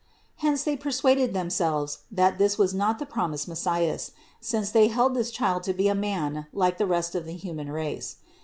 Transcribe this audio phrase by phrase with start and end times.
[0.37, 5.29] Hence they persuaded themselves that this was not the promised Messias, since they held this
[5.29, 8.15] Child to be a man like the rest of the human race.